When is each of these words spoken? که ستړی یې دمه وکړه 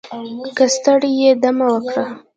که 0.57 0.65
ستړی 0.75 1.11
یې 1.21 1.31
دمه 1.41 1.65
وکړه 1.73 2.05